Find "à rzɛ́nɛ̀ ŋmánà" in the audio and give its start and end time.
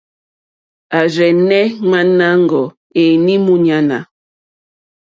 0.97-2.27